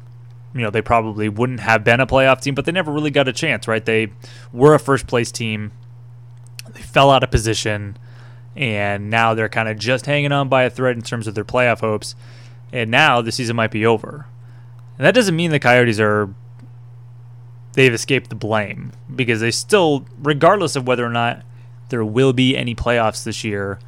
you 0.52 0.60
know 0.60 0.70
they 0.70 0.82
probably 0.82 1.28
wouldn't 1.28 1.60
have 1.60 1.84
been 1.84 2.00
a 2.00 2.06
playoff 2.06 2.40
team, 2.40 2.56
but 2.56 2.64
they 2.64 2.72
never 2.72 2.90
really 2.90 3.12
got 3.12 3.28
a 3.28 3.32
chance, 3.32 3.68
right? 3.68 3.84
They 3.84 4.10
were 4.52 4.74
a 4.74 4.80
first 4.80 5.06
place 5.06 5.30
team. 5.30 5.70
They 6.68 6.82
fell 6.82 7.12
out 7.12 7.22
of 7.22 7.30
position, 7.30 7.96
and 8.56 9.08
now 9.08 9.34
they're 9.34 9.48
kind 9.48 9.68
of 9.68 9.78
just 9.78 10.06
hanging 10.06 10.32
on 10.32 10.48
by 10.48 10.64
a 10.64 10.70
thread 10.70 10.96
in 10.96 11.02
terms 11.02 11.28
of 11.28 11.36
their 11.36 11.44
playoff 11.44 11.78
hopes. 11.78 12.16
And 12.72 12.90
now 12.90 13.22
the 13.22 13.30
season 13.30 13.54
might 13.54 13.70
be 13.70 13.86
over. 13.86 14.26
And 14.98 15.06
that 15.06 15.14
doesn't 15.14 15.36
mean 15.36 15.52
the 15.52 15.60
Coyotes 15.60 16.00
are 16.00 16.34
they've 17.76 17.92
escaped 17.92 18.30
the 18.30 18.34
blame 18.34 18.90
because 19.14 19.40
they 19.40 19.50
still, 19.50 20.06
regardless 20.18 20.76
of 20.76 20.86
whether 20.86 21.06
or 21.06 21.10
not 21.10 21.42
there 21.90 22.04
will 22.04 22.32
be 22.32 22.56
any 22.56 22.74
playoffs 22.74 23.22
this 23.22 23.44
year, 23.44 23.78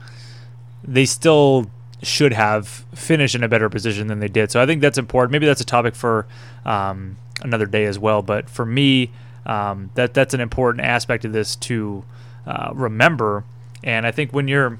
they 0.85 1.07
still 1.07 1.69
should 2.03 2.33
have 2.33 2.69
finished 2.95 3.35
in 3.35 3.43
a 3.43 3.49
better 3.49 3.69
position 3.69 4.07
than 4.07 4.21
they 4.21 4.29
did. 4.29 4.53
So 4.53 4.63
I 4.63 4.67
think 4.67 4.83
that's 4.83 4.99
important. 4.99 5.33
Maybe 5.33 5.47
that's 5.47 5.63
a 5.63 5.65
topic 5.65 5.97
for 5.97 6.27
um, 6.65 7.17
another 7.41 7.65
day 7.65 7.87
as 7.87 7.99
well. 7.99 8.21
But 8.23 8.49
for 8.51 8.67
me, 8.67 9.11
um, 9.47 9.91
that 9.95 10.13
that's 10.13 10.35
an 10.35 10.41
important 10.41 10.85
aspect 10.85 11.25
of 11.25 11.33
this 11.33 11.57
to 11.57 12.05
uh, 12.47 12.71
remember. 12.75 13.45
And 13.83 14.07
I 14.07 14.11
think 14.11 14.33
when 14.33 14.49
you're, 14.49 14.79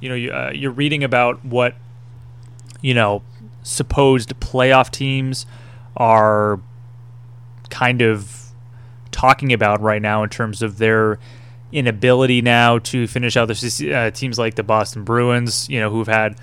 you 0.00 0.08
know, 0.08 0.14
you, 0.14 0.30
uh, 0.30 0.52
you're 0.54 0.70
reading 0.70 1.02
about 1.02 1.44
what, 1.44 1.74
you 2.80 2.94
know, 2.94 3.22
supposed 3.64 4.38
playoff 4.38 4.90
teams 4.90 5.44
are 5.96 6.60
kind 7.70 8.02
of 8.02 8.52
talking 9.10 9.52
about 9.52 9.80
right 9.80 10.02
now 10.02 10.22
in 10.22 10.28
terms 10.28 10.62
of 10.62 10.78
their 10.78 11.18
inability 11.72 12.40
now 12.40 12.78
to 12.78 13.06
finish 13.06 13.36
out 13.36 13.46
the 13.46 13.92
uh, 13.94 14.10
teams 14.10 14.38
like 14.38 14.54
the 14.54 14.62
Boston 14.62 15.04
Bruins, 15.04 15.68
you 15.68 15.80
know, 15.80 15.90
who've 15.90 16.06
had 16.06 16.38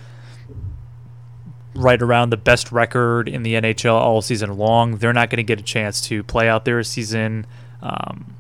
right 1.73 2.01
around 2.01 2.29
the 2.29 2.37
best 2.37 2.71
record 2.71 3.27
in 3.27 3.43
the 3.43 3.53
NHL 3.53 3.93
all 3.93 4.21
season 4.21 4.57
long. 4.57 4.97
They're 4.97 5.13
not 5.13 5.29
going 5.29 5.37
to 5.37 5.43
get 5.43 5.59
a 5.59 5.63
chance 5.63 6.01
to 6.01 6.23
play 6.23 6.47
out 6.47 6.65
their 6.65 6.83
season. 6.83 7.45
Um, 7.81 8.35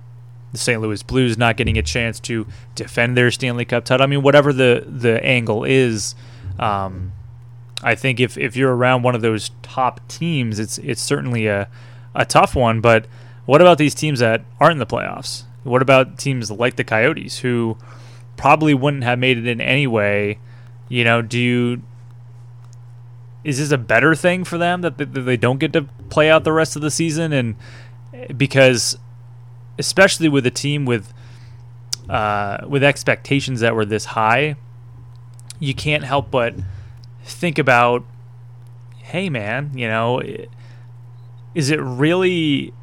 the 0.51 0.57
St. 0.57 0.81
Louis 0.81 1.03
Blues 1.03 1.37
not 1.37 1.57
getting 1.57 1.77
a 1.77 1.83
chance 1.83 2.19
to 2.21 2.47
defend 2.75 3.17
their 3.17 3.29
Stanley 3.29 3.65
Cup 3.65 3.85
title. 3.85 4.03
I 4.03 4.07
mean, 4.07 4.21
whatever 4.21 4.53
the 4.53 4.85
the 4.87 5.23
angle 5.23 5.65
is, 5.65 6.15
um, 6.59 7.11
I 7.83 7.95
think 7.95 8.19
if 8.19 8.37
if 8.37 8.55
you're 8.55 8.75
around 8.75 9.03
one 9.03 9.15
of 9.15 9.21
those 9.21 9.51
top 9.61 10.07
teams, 10.07 10.57
it's 10.59 10.77
it's 10.77 11.01
certainly 11.01 11.47
a 11.47 11.67
a 12.15 12.25
tough 12.25 12.55
one. 12.55 12.81
But 12.81 13.05
what 13.45 13.61
about 13.61 13.77
these 13.77 13.93
teams 13.93 14.19
that 14.19 14.43
aren't 14.59 14.73
in 14.73 14.79
the 14.79 14.85
playoffs? 14.85 15.43
What 15.63 15.81
about 15.81 16.17
teams 16.17 16.49
like 16.51 16.75
the 16.75 16.83
Coyotes 16.83 17.39
who 17.39 17.77
probably 18.37 18.73
wouldn't 18.73 19.03
have 19.03 19.19
made 19.19 19.37
it 19.37 19.47
in 19.47 19.61
anyway? 19.61 20.39
You 20.89 21.03
know, 21.03 21.21
do 21.21 21.39
you 21.39 21.81
is 23.43 23.59
this 23.59 23.71
a 23.71 23.77
better 23.77 24.15
thing 24.15 24.43
for 24.43 24.57
them 24.57 24.81
that 24.81 24.97
they 24.97 25.37
don't 25.37 25.59
get 25.59 25.71
to 25.71 25.83
play 26.09 26.29
out 26.31 26.43
the 26.43 26.51
rest 26.51 26.75
of 26.75 26.81
the 26.81 26.89
season 26.89 27.31
and 27.31 27.55
because 28.35 28.97
especially 29.77 30.27
with 30.27 30.45
a 30.47 30.51
team 30.51 30.83
with 30.83 31.13
uh, 32.09 32.57
with 32.67 32.83
expectations 32.83 33.59
that 33.59 33.75
were 33.75 33.85
this 33.85 34.05
high 34.05 34.55
you 35.59 35.75
can't 35.75 36.03
help 36.03 36.31
but 36.31 36.55
think 37.23 37.59
about 37.59 38.03
hey 38.97 39.29
man 39.29 39.71
you 39.75 39.87
know 39.87 40.21
is 41.55 41.71
it 41.71 41.79
really 41.81 42.73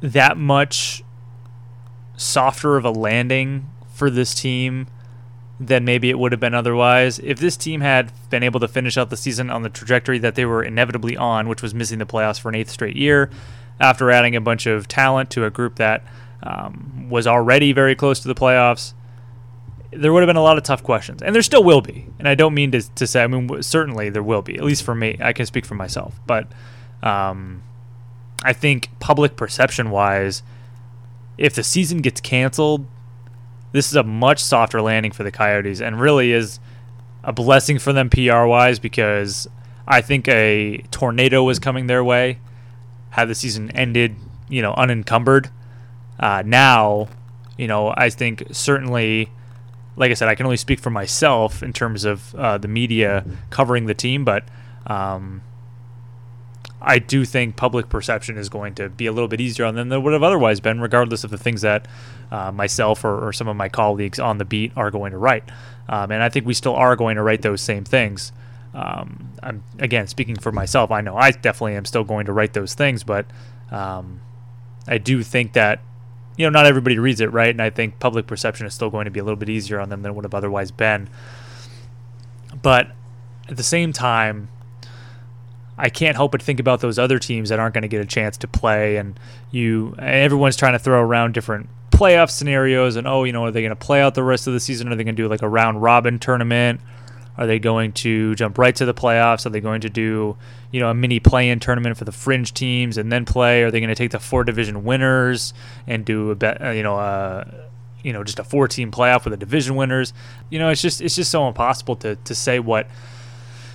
that 0.00 0.38
much 0.38 1.02
softer 2.16 2.76
of 2.76 2.84
a 2.84 2.90
landing 2.90 3.68
for 3.92 4.08
this 4.08 4.32
team 4.34 4.86
than 5.58 5.84
maybe 5.84 6.08
it 6.10 6.18
would 6.18 6.30
have 6.32 6.40
been 6.40 6.54
otherwise? 6.54 7.18
If 7.18 7.38
this 7.40 7.56
team 7.56 7.80
had 7.80 8.12
been 8.30 8.44
able 8.44 8.60
to 8.60 8.68
finish 8.68 8.96
out 8.96 9.10
the 9.10 9.16
season 9.16 9.50
on 9.50 9.62
the 9.62 9.68
trajectory 9.68 10.18
that 10.20 10.36
they 10.36 10.44
were 10.44 10.62
inevitably 10.62 11.16
on, 11.16 11.48
which 11.48 11.62
was 11.62 11.74
missing 11.74 11.98
the 11.98 12.06
playoffs 12.06 12.40
for 12.40 12.48
an 12.48 12.54
eighth 12.54 12.70
straight 12.70 12.96
year, 12.96 13.28
after 13.80 14.10
adding 14.10 14.36
a 14.36 14.40
bunch 14.40 14.66
of 14.66 14.86
talent 14.86 15.30
to 15.30 15.44
a 15.44 15.50
group 15.50 15.76
that 15.76 16.04
um, 16.44 17.08
was 17.10 17.26
already 17.26 17.72
very 17.72 17.96
close 17.96 18.20
to 18.20 18.28
the 18.28 18.34
playoffs, 18.34 18.94
there 19.90 20.12
would 20.12 20.20
have 20.20 20.28
been 20.28 20.36
a 20.36 20.42
lot 20.42 20.58
of 20.58 20.62
tough 20.62 20.82
questions, 20.82 21.22
and 21.22 21.34
there 21.34 21.42
still 21.42 21.64
will 21.64 21.80
be. 21.80 22.06
And 22.20 22.28
I 22.28 22.36
don't 22.36 22.54
mean 22.54 22.70
to, 22.72 22.94
to 22.94 23.06
say, 23.06 23.24
I 23.24 23.26
mean, 23.26 23.62
certainly 23.62 24.10
there 24.10 24.22
will 24.22 24.42
be, 24.42 24.56
at 24.56 24.62
least 24.64 24.84
for 24.84 24.94
me. 24.94 25.16
I 25.20 25.32
can 25.32 25.46
speak 25.46 25.64
for 25.66 25.74
myself, 25.74 26.20
but 26.26 26.48
um, 27.04 27.62
I 28.42 28.52
think 28.52 28.88
public 28.98 29.36
perception 29.36 29.90
wise, 29.90 30.42
if 31.38 31.54
the 31.54 31.62
season 31.62 31.98
gets 31.98 32.20
canceled, 32.20 32.86
this 33.72 33.88
is 33.88 33.96
a 33.96 34.02
much 34.02 34.42
softer 34.42 34.80
landing 34.80 35.12
for 35.12 35.22
the 35.22 35.30
Coyotes 35.30 35.80
and 35.80 36.00
really 36.00 36.32
is 36.32 36.58
a 37.22 37.32
blessing 37.32 37.78
for 37.78 37.92
them 37.92 38.08
PR 38.08 38.44
wise 38.44 38.78
because 38.78 39.48
I 39.86 40.00
think 40.00 40.28
a 40.28 40.78
tornado 40.90 41.42
was 41.42 41.58
coming 41.58 41.86
their 41.86 42.02
way 42.02 42.38
had 43.10 43.28
the 43.28 43.34
season 43.34 43.70
ended, 43.72 44.16
you 44.48 44.62
know, 44.62 44.72
unencumbered. 44.74 45.50
Uh, 46.18 46.42
now, 46.44 47.08
you 47.58 47.68
know, 47.68 47.92
I 47.96 48.10
think 48.10 48.44
certainly, 48.50 49.30
like 49.96 50.10
I 50.10 50.14
said, 50.14 50.28
I 50.28 50.34
can 50.34 50.46
only 50.46 50.56
speak 50.56 50.80
for 50.80 50.90
myself 50.90 51.62
in 51.62 51.72
terms 51.72 52.04
of 52.04 52.34
uh, 52.34 52.58
the 52.58 52.68
media 52.68 53.24
covering 53.50 53.86
the 53.86 53.94
team, 53.94 54.24
but 54.24 54.44
um, 54.86 55.42
I 56.84 56.98
do 56.98 57.24
think 57.24 57.56
public 57.56 57.88
perception 57.88 58.36
is 58.36 58.48
going 58.48 58.74
to 58.76 58.88
be 58.88 59.06
a 59.06 59.12
little 59.12 59.28
bit 59.28 59.40
easier 59.40 59.64
on 59.66 59.74
them 59.74 59.88
than 59.88 60.00
it 60.00 60.02
would 60.02 60.12
have 60.12 60.22
otherwise 60.22 60.60
been, 60.60 60.80
regardless 60.80 61.24
of 61.24 61.30
the 61.30 61.38
things 61.38 61.62
that 61.62 61.86
uh, 62.30 62.52
myself 62.52 63.04
or, 63.04 63.28
or, 63.28 63.32
some 63.32 63.48
of 63.48 63.56
my 63.56 63.68
colleagues 63.68 64.18
on 64.18 64.38
the 64.38 64.44
beat 64.44 64.72
are 64.76 64.90
going 64.90 65.12
to 65.12 65.18
write. 65.18 65.44
Um, 65.88 66.10
and 66.10 66.22
I 66.22 66.28
think 66.28 66.46
we 66.46 66.54
still 66.54 66.74
are 66.74 66.96
going 66.96 67.16
to 67.16 67.22
write 67.22 67.42
those 67.42 67.60
same 67.60 67.84
things. 67.84 68.32
Um, 68.74 69.30
I'm 69.42 69.62
again 69.78 70.06
speaking 70.08 70.36
for 70.36 70.50
myself. 70.50 70.90
I 70.90 71.00
know 71.00 71.16
I 71.16 71.30
definitely 71.30 71.76
am 71.76 71.84
still 71.84 72.04
going 72.04 72.26
to 72.26 72.32
write 72.32 72.54
those 72.54 72.74
things, 72.74 73.04
but 73.04 73.26
um, 73.70 74.20
I 74.88 74.98
do 74.98 75.22
think 75.22 75.52
that 75.52 75.80
you 76.36 76.44
know 76.44 76.50
not 76.50 76.66
everybody 76.66 76.98
reads 76.98 77.20
it 77.20 77.32
right, 77.32 77.50
and 77.50 77.62
I 77.62 77.70
think 77.70 78.00
public 78.00 78.26
perception 78.26 78.66
is 78.66 78.74
still 78.74 78.90
going 78.90 79.04
to 79.04 79.10
be 79.10 79.20
a 79.20 79.24
little 79.24 79.36
bit 79.36 79.48
easier 79.48 79.78
on 79.78 79.90
them 79.90 80.02
than 80.02 80.12
it 80.12 80.14
would 80.14 80.24
have 80.24 80.34
otherwise 80.34 80.70
been. 80.72 81.08
But 82.62 82.88
at 83.48 83.56
the 83.56 83.62
same 83.62 83.92
time, 83.92 84.48
I 85.76 85.88
can't 85.88 86.16
help 86.16 86.32
but 86.32 86.42
think 86.42 86.60
about 86.60 86.80
those 86.80 86.98
other 86.98 87.18
teams 87.18 87.48
that 87.48 87.58
aren't 87.58 87.74
going 87.74 87.82
to 87.82 87.88
get 87.88 88.00
a 88.00 88.06
chance 88.06 88.36
to 88.38 88.48
play, 88.48 88.96
and 88.96 89.18
you. 89.50 89.94
Everyone's 89.98 90.56
trying 90.56 90.74
to 90.74 90.78
throw 90.78 91.00
around 91.00 91.34
different 91.34 91.68
playoff 91.90 92.30
scenarios, 92.30 92.96
and 92.96 93.06
oh, 93.06 93.24
you 93.24 93.32
know, 93.32 93.44
are 93.44 93.50
they 93.50 93.62
going 93.62 93.70
to 93.70 93.76
play 93.76 94.00
out 94.00 94.14
the 94.14 94.22
rest 94.22 94.46
of 94.46 94.52
the 94.52 94.60
season? 94.60 94.88
Are 94.88 94.96
they 94.96 95.04
going 95.04 95.16
to 95.16 95.22
do 95.22 95.28
like 95.28 95.42
a 95.42 95.48
round 95.48 95.82
robin 95.82 96.18
tournament? 96.18 96.80
Are 97.36 97.46
they 97.46 97.58
going 97.58 97.92
to 97.92 98.34
jump 98.36 98.58
right 98.58 98.74
to 98.76 98.84
the 98.84 98.94
playoffs? 98.94 99.44
Are 99.44 99.50
they 99.50 99.60
going 99.60 99.80
to 99.80 99.90
do, 99.90 100.36
you 100.70 100.80
know, 100.80 100.90
a 100.90 100.94
mini 100.94 101.18
play-in 101.18 101.58
tournament 101.58 101.96
for 101.96 102.04
the 102.04 102.12
fringe 102.12 102.54
teams 102.54 102.96
and 102.96 103.10
then 103.10 103.24
play? 103.24 103.64
Are 103.64 103.70
they 103.70 103.80
going 103.80 103.88
to 103.88 103.96
take 103.96 104.12
the 104.12 104.20
four 104.20 104.44
division 104.44 104.84
winners 104.84 105.52
and 105.86 106.04
do 106.04 106.30
a 106.30 106.36
bet, 106.36 106.62
uh, 106.62 106.70
you 106.70 106.84
know, 106.84 106.96
uh, 106.96 107.44
you 108.02 108.12
know, 108.12 108.22
just 108.22 108.38
a 108.38 108.44
four-team 108.44 108.92
playoff 108.92 109.24
with 109.24 109.32
the 109.32 109.36
division 109.36 109.74
winners? 109.74 110.12
You 110.50 110.60
know, 110.60 110.68
it's 110.68 110.82
just 110.82 111.00
it's 111.00 111.16
just 111.16 111.30
so 111.30 111.48
impossible 111.48 111.96
to 111.96 112.16
to 112.16 112.34
say 112.34 112.60
what 112.60 112.86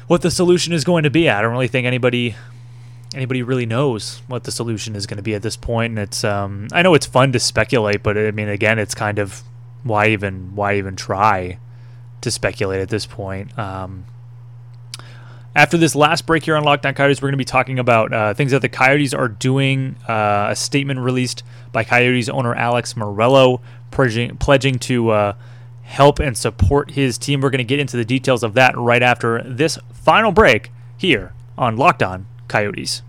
what 0.10 0.24
the 0.24 0.32
solution 0.32 0.74
is 0.74 0.84
going 0.84 1.04
to 1.04 1.12
be. 1.12 1.30
I 1.30 1.40
don't 1.40 1.52
really 1.52 1.68
think 1.68 1.86
anybody 1.86 2.36
anybody 3.14 3.44
really 3.44 3.68
knows 3.68 4.24
what 4.28 4.44
the 4.44 4.52
solution 4.52 4.96
is 4.96 5.06
going 5.06 5.18
to 5.18 5.24
be 5.24 5.36
at 5.36 5.44
this 5.44 5.56
point. 5.56 5.92
And 5.92 6.00
it's 6.00 6.24
um, 6.24 6.68
I 6.74 6.82
know 6.82 6.96
it's 6.96 7.06
fun 7.06 7.32
to 7.34 7.40
speculate, 7.40 8.02
but 8.02 8.18
I 8.18 8.32
mean, 8.32 8.50
again, 8.50 8.80
it's 8.80 8.96
kind 8.96 9.20
of 9.20 9.44
why 9.84 10.08
even 10.08 10.56
why 10.56 10.78
even 10.78 10.96
try 10.96 11.60
to 12.22 12.32
speculate 12.32 12.82
at 12.82 12.90
this 12.90 13.06
point. 13.06 13.58
Um, 13.58 14.06
after 15.56 15.78
this 15.78 15.94
last 15.96 16.26
break 16.26 16.44
here 16.44 16.56
on 16.56 16.64
Locked 16.64 16.88
On 16.88 16.96
Coyotes, 16.96 17.22
we're 17.22 17.28
going 17.28 17.34
to 17.34 17.38
be 17.38 17.46
talking 17.46 17.78
about 17.78 18.12
uh, 18.12 18.34
things 18.34 18.50
that 18.50 18.64
the 18.64 18.70
Coyotes 18.70 19.14
are 19.14 19.28
doing. 19.28 19.96
Uh, 20.08 20.48
a 20.50 20.56
statement 20.56 21.02
released 21.02 21.44
by 21.72 21.84
Coyotes 21.84 22.30
owner 22.30 22.56
Alex 22.56 22.96
Meruelo 22.96 23.62
pledging, 23.92 24.38
pledging 24.38 24.80
to 24.80 25.12
uh, 25.12 25.34
help 25.90 26.20
and 26.20 26.38
support 26.38 26.92
his 26.92 27.18
team. 27.18 27.42
We're 27.42 27.50
going 27.50 27.58
to 27.58 27.64
get 27.64 27.80
into 27.80 27.98
the 27.98 28.06
details 28.06 28.44
of 28.44 28.54
that 28.54 28.78
right 28.78 29.02
after 29.02 29.42
this 29.44 29.80
final 29.92 30.32
break 30.32 30.72
here 30.98 31.34
on 31.58 31.78
Locked 31.78 32.04
On 32.04 32.28
Coyotes. 32.48 33.02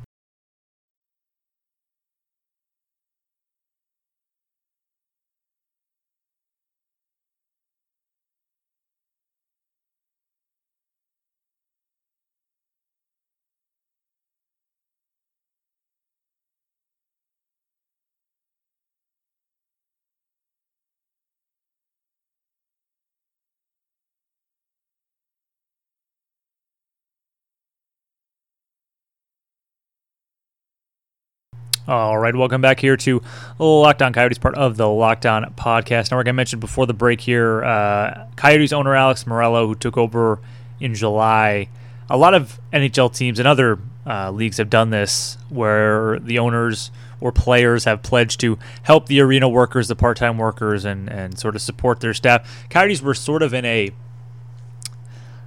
All 31.90 32.16
right, 32.16 32.37
welcome 32.37 32.61
back 32.61 32.78
here 32.78 32.97
to 32.99 33.20
Locked 33.59 34.00
On 34.00 34.12
Coyotes, 34.12 34.38
part 34.38 34.54
of 34.54 34.76
the 34.76 34.87
Locked 34.87 35.26
On 35.26 35.42
podcast. 35.54 36.12
Now, 36.12 36.18
like 36.18 36.28
I 36.28 36.30
mentioned 36.30 36.61
before 36.61 36.87
the 36.87 36.94
break 36.94 37.20
here, 37.20 37.64
uh, 37.64 38.28
Coyotes 38.37 38.73
owner 38.73 38.94
Alex 38.94 39.25
Meruelo, 39.25 39.66
who 39.66 39.75
took 39.75 39.99
over 39.99 40.38
in 40.78 40.94
July. 40.94 41.68
A 42.09 42.16
lot 42.16 42.32
of 42.32 42.61
NHL 42.73 43.12
teams 43.12 43.40
and 43.40 43.49
other 43.49 43.80
uh, 44.06 44.30
leagues 44.30 44.59
have 44.59 44.70
done 44.70 44.90
this, 44.90 45.37
where 45.49 46.20
the 46.20 46.38
owners 46.38 46.92
or 47.20 47.32
players 47.32 47.87
have 47.87 48.04
pledged 48.04 48.38
to 48.38 48.56
help 48.85 49.06
the 49.06 49.18
arena 49.20 49.49
workers, 49.49 49.88
the 49.88 49.97
part-time 49.97 50.38
workers, 50.38 50.85
and 50.85 51.09
and 51.11 51.40
sort 51.40 51.56
of 51.56 51.61
support 51.61 51.99
their 51.99 52.14
staff. 52.14 52.68
Coyotes 52.70 53.02
were 53.02 53.14
sort 53.14 53.42
of 53.42 53.52
in 53.52 53.64
a 53.64 53.90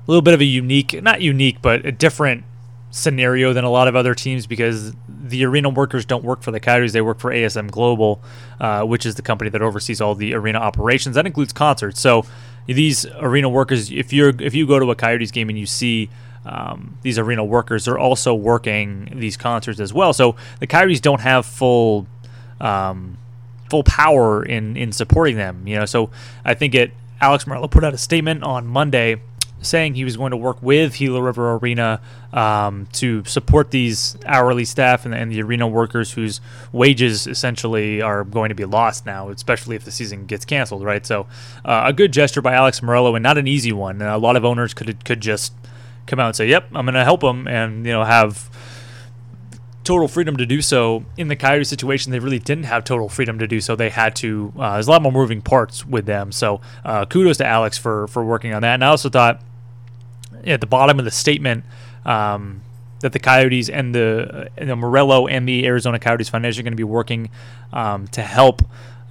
little 0.07 0.21
bit 0.21 0.33
of 0.33 0.41
a 0.41 0.45
unique, 0.45 1.01
not 1.01 1.21
unique, 1.21 1.62
but 1.62 1.85
a 1.85 1.91
different 1.93 2.43
scenario 2.93 3.53
than 3.53 3.63
a 3.63 3.71
lot 3.71 3.88
of 3.88 3.95
other 3.95 4.13
teams 4.13 4.45
because 4.45 4.93
the 5.09 5.43
arena 5.43 5.67
workers 5.67 6.05
don't 6.05 6.23
work 6.23 6.43
for 6.43 6.51
the 6.51 6.59
Coyotes; 6.59 6.93
they 6.93 7.01
work 7.01 7.19
for 7.19 7.31
ASM 7.31 7.69
Global, 7.71 8.21
uh, 8.59 8.83
which 8.83 9.05
is 9.05 9.15
the 9.15 9.21
company 9.23 9.50
that 9.50 9.62
oversees 9.62 10.00
all 10.00 10.13
the 10.15 10.33
arena 10.35 10.59
operations. 10.59 11.15
That 11.15 11.25
includes 11.25 11.51
concerts. 11.51 12.00
So 12.00 12.23
these 12.67 13.05
arena 13.19 13.50
workers, 13.50 13.91
if 13.91 14.13
you're 14.13 14.29
if 14.39 14.53
you 14.53 14.67
go 14.67 14.79
to 14.79 14.89
a 14.91 14.95
Coyotes 14.95 15.31
game 15.31 15.50
and 15.50 15.57
you 15.57 15.65
see 15.65 16.09
um, 16.45 16.97
these 17.01 17.17
arena 17.17 17.43
workers, 17.43 17.85
they're 17.85 17.97
also 17.97 18.35
working 18.35 19.12
these 19.15 19.38
concerts 19.38 19.79
as 19.79 19.91
well. 19.91 20.13
So 20.13 20.35
the 20.59 20.67
Coyotes 20.67 21.01
don't 21.01 21.21
have 21.21 21.47
full 21.47 22.05
um, 22.62 23.17
full 23.71 23.83
power 23.83 24.45
in 24.45 24.77
in 24.77 24.91
supporting 24.91 25.35
them. 25.35 25.67
You 25.67 25.77
know, 25.77 25.85
so 25.85 26.12
I 26.45 26.53
think 26.53 26.75
it. 26.75 26.91
Alex 27.21 27.45
Meruelo 27.45 27.71
put 27.71 27.85
out 27.85 27.93
a 27.93 27.97
statement 27.97 28.43
on 28.43 28.67
Monday 28.67 29.21
saying 29.63 29.96
he 29.96 30.03
was 30.03 30.17
going 30.17 30.32
to 30.32 30.38
work 30.38 30.62
with 30.62 30.98
Gila 30.98 31.22
River 31.22 31.55
Arena 31.55 32.01
um, 32.32 32.88
to 32.93 33.24
support 33.25 33.72
these 33.72 34.17
hourly 34.25 34.65
staff 34.65 35.05
and, 35.05 35.13
and, 35.13 35.32
the 35.32 35.41
arena 35.41 35.67
workers 35.67 36.12
whose 36.12 36.41
wages 36.72 37.27
essentially 37.27 38.01
are 38.01 38.24
going 38.24 38.50
to 38.50 38.55
be 38.55 38.65
lost 38.65 39.05
now, 39.05 39.29
especially 39.29 39.75
if 39.75 39.84
the 39.84 39.91
season 39.91 40.25
gets 40.25 40.46
canceled, 40.46 40.84
right? 40.84 41.05
So, 41.05 41.27
uh, 41.63 41.84
a 41.86 41.93
good 41.93 42.12
gesture 42.12 42.41
by 42.41 42.53
Alex 42.53 42.82
Meruelo 42.82 43.15
and 43.15 43.24
not 43.24 43.38
an 43.38 43.48
easy 43.48 43.72
one. 43.72 44.01
A 44.01 44.17
lot 44.17 44.36
of 44.36 44.46
owners 44.46 44.74
could 44.74 45.03
could 45.05 45.22
just 45.22 45.53
come 46.05 46.20
out 46.20 46.27
and 46.27 46.36
say, 46.36 46.48
"Yep, 46.48 46.70
I'm 46.74 46.86
going 46.86 46.96
to 46.96 47.03
help 47.03 47.22
them," 47.22 47.48
and 47.48 47.86
you 47.86 47.91
know 47.91 48.03
have 48.03 48.50
total 49.84 50.08
freedom 50.08 50.38
to 50.38 50.46
do 50.46 50.62
so. 50.62 51.05
In 51.17 51.27
the 51.27 51.36
Coyote 51.36 51.65
situation, 51.65 52.12
they 52.12 52.20
really 52.20 52.39
didn't 52.39 52.65
have 52.65 52.84
total 52.84 53.10
freedom 53.10 53.39
to 53.39 53.48
do 53.48 53.62
so. 53.62 53.75
They 53.75 53.89
had 53.89 54.15
to. 54.17 54.53
Uh, 54.58 54.74
there's 54.74 54.88
a 54.88 54.91
lot 54.91 55.01
more 55.01 55.12
moving 55.12 55.41
parts 55.41 55.86
with 55.86 56.05
them. 56.05 56.32
So 56.32 56.62
uh, 56.84 57.05
kudos 57.05 57.38
to 57.38 57.46
Alex 57.46 57.77
for 57.77 58.08
for 58.08 58.24
working 58.24 58.53
on 58.53 58.62
that. 58.62 58.75
And 58.75 58.84
I 58.84 58.88
also 58.88 59.10
thought 59.10 59.41
at 60.45 60.62
the 60.62 60.67
bottom 60.67 61.00
of 61.00 61.05
the 61.05 61.12
statement 61.12 61.63
um, 62.05 62.62
that 63.01 63.12
the 63.12 63.19
Coyotes 63.19 63.69
and 63.69 63.93
the, 63.93 64.50
uh, 64.57 64.63
Meruelo 64.63 65.29
and 65.29 65.47
the 65.47 65.65
Arizona 65.65 66.00
Coyotes 66.00 66.29
Foundation 66.29 66.62
are 66.62 66.63
going 66.63 66.73
to 66.73 66.77
be 66.77 66.83
working 66.83 67.29
um, 67.71 68.07
to 68.09 68.21
help 68.21 68.62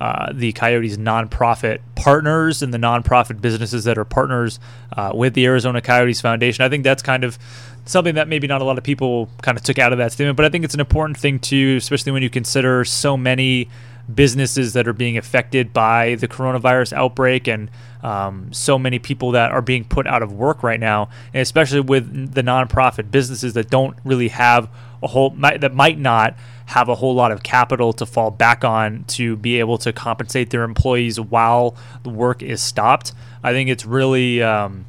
uh, 0.00 0.32
the 0.32 0.52
Coyotes 0.52 0.96
nonprofit 0.96 1.78
partners 1.94 2.62
and 2.62 2.74
the 2.74 2.78
nonprofit 2.78 3.40
businesses 3.40 3.84
that 3.84 3.96
are 3.98 4.04
partners 4.04 4.58
uh, 4.96 5.12
with 5.14 5.34
the 5.34 5.46
Arizona 5.46 5.80
Coyotes 5.80 6.20
Foundation. 6.20 6.64
I 6.64 6.68
think 6.68 6.82
that's 6.82 7.02
kind 7.02 7.22
of 7.22 7.38
something 7.84 8.16
that 8.16 8.26
maybe 8.26 8.46
not 8.46 8.60
a 8.62 8.64
lot 8.64 8.78
of 8.78 8.84
people 8.84 9.28
kind 9.42 9.56
of 9.56 9.62
took 9.62 9.78
out 9.78 9.92
of 9.92 9.98
that 9.98 10.10
statement, 10.10 10.36
but 10.36 10.44
I 10.44 10.48
think 10.48 10.64
it's 10.64 10.74
an 10.74 10.80
important 10.80 11.18
thing 11.18 11.38
too, 11.38 11.76
especially 11.76 12.12
when 12.12 12.22
you 12.22 12.30
consider 12.30 12.84
so 12.84 13.16
many 13.16 13.68
businesses 14.12 14.72
that 14.72 14.88
are 14.88 14.92
being 14.92 15.16
affected 15.16 15.72
by 15.72 16.16
the 16.16 16.28
coronavirus 16.28 16.92
outbreak 16.92 17.46
and 17.46 17.70
um, 18.02 18.52
so 18.52 18.78
many 18.78 18.98
people 18.98 19.30
that 19.32 19.52
are 19.52 19.62
being 19.62 19.84
put 19.84 20.06
out 20.06 20.22
of 20.22 20.32
work 20.32 20.62
right 20.62 20.80
now, 20.80 21.08
and 21.32 21.40
especially 21.40 21.80
with 21.80 22.34
the 22.34 22.42
nonprofit 22.42 23.10
businesses 23.10 23.52
that 23.54 23.70
don't 23.70 23.96
really 24.04 24.28
have 24.28 24.68
a 25.02 25.08
whole 25.08 25.30
that 25.30 25.74
might 25.74 25.98
not 25.98 26.34
have 26.66 26.88
a 26.88 26.94
whole 26.94 27.14
lot 27.14 27.32
of 27.32 27.42
capital 27.42 27.92
to 27.92 28.06
fall 28.06 28.30
back 28.30 28.64
on 28.64 29.04
to 29.04 29.36
be 29.36 29.58
able 29.58 29.78
to 29.78 29.92
compensate 29.92 30.50
their 30.50 30.62
employees 30.62 31.20
while 31.20 31.76
the 32.02 32.10
work 32.10 32.42
is 32.42 32.62
stopped. 32.62 33.12
I 33.42 33.52
think 33.52 33.68
it's 33.68 33.84
really 33.84 34.42
um, 34.42 34.86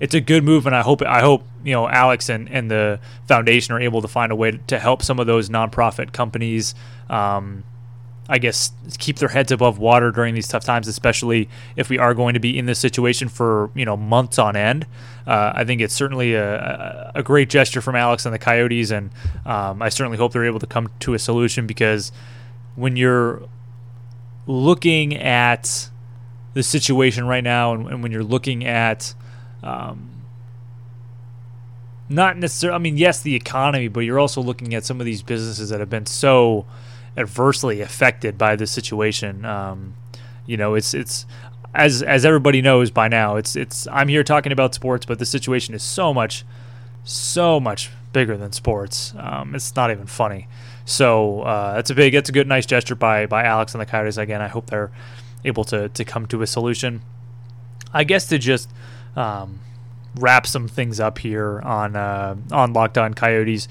it's 0.00 0.14
a 0.14 0.20
good 0.20 0.44
move, 0.44 0.66
and 0.66 0.74
I 0.74 0.82
hope 0.82 1.02
I 1.02 1.20
hope 1.20 1.44
you 1.64 1.72
know 1.72 1.88
Alex 1.88 2.28
and, 2.28 2.48
and 2.48 2.70
the 2.70 3.00
foundation 3.26 3.74
are 3.74 3.80
able 3.80 4.02
to 4.02 4.08
find 4.08 4.32
a 4.32 4.36
way 4.36 4.58
to, 4.68 4.78
help 4.78 5.02
some 5.02 5.18
of 5.18 5.26
those 5.26 5.48
nonprofit 5.48 6.12
companies. 6.12 6.74
Um, 7.10 7.64
I 8.28 8.38
guess, 8.38 8.72
keep 8.98 9.16
their 9.16 9.30
heads 9.30 9.50
above 9.50 9.78
water 9.78 10.10
during 10.10 10.34
these 10.34 10.48
tough 10.48 10.64
times, 10.64 10.86
especially 10.86 11.48
if 11.76 11.88
we 11.88 11.98
are 11.98 12.12
going 12.12 12.34
to 12.34 12.40
be 12.40 12.58
in 12.58 12.66
this 12.66 12.78
situation 12.78 13.28
for 13.28 13.70
you 13.74 13.84
know 13.84 13.96
months 13.96 14.38
on 14.38 14.54
end. 14.54 14.86
Uh, 15.26 15.52
I 15.54 15.64
think 15.64 15.80
it's 15.80 15.94
certainly 15.94 16.34
a, 16.34 17.12
a, 17.14 17.22
great 17.22 17.50
gesture 17.50 17.80
from 17.80 17.94
Alex 17.94 18.24
and 18.24 18.34
the 18.34 18.38
Coyotes, 18.38 18.90
and 18.90 19.10
um, 19.44 19.82
I 19.82 19.88
certainly 19.88 20.18
hope 20.18 20.32
they're 20.32 20.44
able 20.44 20.60
to 20.60 20.66
come 20.66 20.90
to 21.00 21.14
a 21.14 21.18
solution 21.18 21.66
because 21.66 22.12
when 22.76 22.96
you're 22.96 23.42
looking 24.46 25.16
at 25.16 25.90
the 26.54 26.62
situation 26.62 27.26
right 27.26 27.44
now, 27.44 27.74
and, 27.74 27.88
and 27.88 28.02
when 28.02 28.12
you're 28.12 28.24
looking 28.24 28.64
at 28.64 29.14
um, 29.62 30.18
not 32.08 32.36
necessarily, 32.36 32.74
I 32.74 32.78
mean, 32.78 32.96
yes, 32.96 33.20
the 33.20 33.34
economy, 33.34 33.88
but 33.88 34.00
you're 34.00 34.18
also 34.18 34.40
looking 34.40 34.74
at 34.74 34.84
some 34.84 35.00
of 35.00 35.06
these 35.06 35.22
businesses 35.22 35.68
that 35.70 35.80
have 35.80 35.90
been 35.90 36.06
so 36.06 36.66
adversely 37.18 37.80
affected 37.80 38.38
by 38.38 38.56
this 38.56 38.70
situation. 38.70 39.44
Um, 39.44 39.94
you 40.46 40.56
know, 40.56 40.74
it's 40.74 40.94
it's 40.94 41.26
as 41.74 42.02
as 42.02 42.24
everybody 42.24 42.62
knows 42.62 42.90
by 42.90 43.08
now, 43.08 43.36
it's 43.36 43.56
it's 43.56 43.86
I'm 43.88 44.08
here 44.08 44.24
talking 44.24 44.52
about 44.52 44.74
sports, 44.74 45.04
but 45.04 45.18
the 45.18 45.26
situation 45.26 45.74
is 45.74 45.82
so 45.82 46.14
much, 46.14 46.44
so 47.04 47.60
much 47.60 47.90
bigger 48.12 48.36
than 48.36 48.52
sports. 48.52 49.12
Um, 49.18 49.54
it's 49.54 49.74
not 49.76 49.90
even 49.90 50.06
funny. 50.06 50.48
So 50.84 51.42
uh, 51.42 51.74
that's 51.74 51.90
a 51.90 51.94
big, 51.94 52.14
that's 52.14 52.30
a 52.30 52.32
good, 52.32 52.46
nice 52.46 52.64
gesture 52.64 52.94
by 52.94 53.26
by 53.26 53.44
Alex 53.44 53.74
and 53.74 53.80
the 53.80 53.86
Coyotes. 53.86 54.16
Again, 54.16 54.40
I 54.40 54.48
hope 54.48 54.70
they're 54.70 54.90
able 55.44 55.64
to 55.64 55.88
to 55.90 56.04
come 56.04 56.26
to 56.26 56.40
a 56.42 56.46
solution. 56.46 57.02
I 57.92 58.04
guess 58.04 58.26
to 58.28 58.38
just 58.38 58.70
um, 59.16 59.60
wrap 60.16 60.46
some 60.46 60.68
things 60.68 61.00
up 61.00 61.18
here 61.18 61.60
on 61.60 61.96
uh, 61.96 62.36
on 62.52 62.72
Locked 62.72 62.96
On 62.96 63.12
Coyotes. 63.12 63.68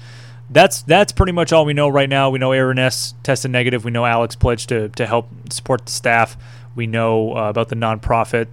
That's 0.50 0.82
that's 0.82 1.12
pretty 1.12 1.32
much 1.32 1.52
all 1.52 1.64
we 1.64 1.74
know 1.74 1.88
right 1.88 2.08
now. 2.08 2.30
We 2.30 2.38
know 2.38 2.52
Aaron 2.52 2.76
Ness 2.76 3.14
tested 3.22 3.50
negative. 3.50 3.84
We 3.84 3.90
know 3.90 4.06
Alex 4.06 4.34
pledged 4.34 4.70
to 4.70 4.88
to 4.90 5.06
help 5.06 5.28
support 5.50 5.86
the 5.86 5.92
staff. 5.92 6.36
We 6.74 6.86
know 6.86 7.36
uh, 7.36 7.50
about 7.50 7.68
the 7.68 7.76
nonprofit 7.76 8.46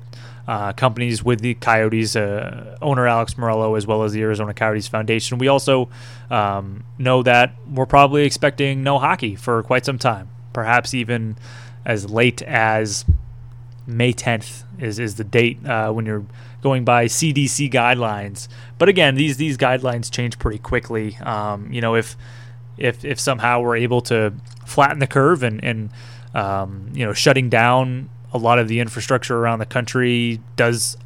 uh, 0.47 0.73
companies 0.73 1.23
with 1.23 1.39
the 1.39 1.53
Coyotes, 1.55 2.15
uh, 2.15 2.77
owner 2.81 3.07
Alex 3.07 3.35
Meruelo, 3.35 3.77
as 3.77 3.87
well 3.87 4.03
as 4.03 4.11
the 4.11 4.21
Arizona 4.21 4.53
Coyotes 4.53 4.87
Foundation. 4.87 5.37
We 5.37 5.47
also 5.47 5.89
um, 6.29 6.83
know 6.97 7.23
that 7.23 7.53
we're 7.69 7.85
probably 7.85 8.25
expecting 8.25 8.83
no 8.83 8.99
hockey 8.99 9.35
for 9.35 9.63
quite 9.63 9.85
some 9.85 9.97
time, 9.97 10.29
perhaps 10.53 10.93
even 10.93 11.37
as 11.85 12.09
late 12.09 12.41
as 12.41 13.05
May 13.87 14.13
10th 14.13 14.63
is, 14.79 14.99
is 14.99 15.15
the 15.15 15.23
date 15.23 15.65
uh, 15.65 15.91
when 15.91 16.05
you're 16.05 16.25
going 16.61 16.83
by 16.83 17.05
CDC 17.05 17.71
guidelines. 17.71 18.47
But 18.77 18.89
again, 18.89 19.15
these 19.15 19.37
these 19.37 19.57
guidelines 19.57 20.11
change 20.11 20.39
pretty 20.39 20.57
quickly. 20.59 21.17
Um, 21.17 21.71
you 21.71 21.81
know, 21.81 21.95
if 21.95 22.17
if 22.77 23.05
if 23.05 23.19
somehow 23.19 23.61
we're 23.61 23.77
able 23.77 24.01
to 24.01 24.33
flatten 24.65 24.99
the 24.99 25.07
curve 25.07 25.43
and 25.43 25.63
and 25.63 25.89
um, 26.33 26.89
you 26.93 27.05
know 27.05 27.13
shutting 27.13 27.49
down 27.49 28.09
a 28.33 28.37
lot 28.37 28.59
of 28.59 28.67
the 28.67 28.79
infrastructure 28.79 29.37
around 29.37 29.59
the 29.59 29.65
country 29.65 30.41
does 30.57 30.97